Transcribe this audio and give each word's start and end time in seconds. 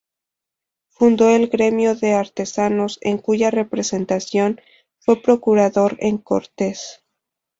Fundó 0.89 1.29
el 1.29 1.47
Gremio 1.49 1.93
de 1.93 2.13
Artesanos, 2.13 2.97
en 3.03 3.19
cuya 3.19 3.51
representación 3.51 4.59
fue 4.97 5.21
procurador 5.21 5.95
en 5.99 6.17
Cortes. 6.17 7.03